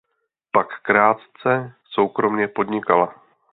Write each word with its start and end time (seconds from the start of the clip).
Pak 0.53 0.67
krátce 0.81 1.73
soukromě 1.91 2.47
podnikala. 2.47 3.15